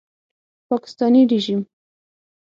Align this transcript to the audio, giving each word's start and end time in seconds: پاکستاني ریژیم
پاکستاني 0.69 1.21
ریژیم 1.31 1.61